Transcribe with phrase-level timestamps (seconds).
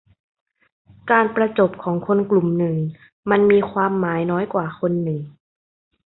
[1.11, 2.75] การประจบของคนกลุ่มหนึ่ง
[3.29, 5.21] มันมีความหมายน้อยกว่าคนหนึ่ง